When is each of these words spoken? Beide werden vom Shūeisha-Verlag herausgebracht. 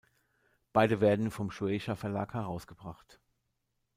Beide 0.73 0.99
werden 0.99 1.29
vom 1.29 1.51
Shūeisha-Verlag 1.51 2.33
herausgebracht. 2.33 3.19